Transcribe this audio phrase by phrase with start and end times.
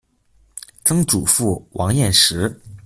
[0.83, 2.59] 曾祖父王彦实。